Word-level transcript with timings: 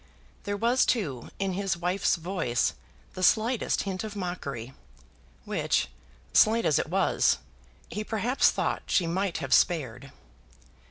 There 0.45 0.57
was, 0.57 0.83
too, 0.83 1.29
in 1.37 1.53
his 1.53 1.77
wife's 1.77 2.15
voice 2.15 2.73
the 3.13 3.21
slightest 3.21 3.83
hint 3.83 4.03
of 4.03 4.15
mockery, 4.15 4.73
which, 5.45 5.89
slight 6.33 6.65
as 6.65 6.79
it 6.79 6.89
was, 6.89 7.37
he 7.87 8.03
perhaps 8.03 8.49
thought 8.49 8.81
she 8.87 9.05
might 9.05 9.37
have 9.37 9.53
spared. 9.53 10.11